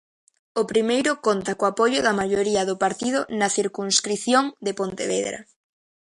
[0.61, 5.39] O primeiro conta co apoio da maioría do partido na circunscrición de Pontevedra.